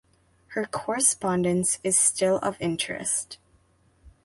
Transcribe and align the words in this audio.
Her 0.57 0.65
correspondence 0.65 1.77
is 1.83 1.95
still 1.95 2.37
of 2.37 2.57
interest. 2.59 3.37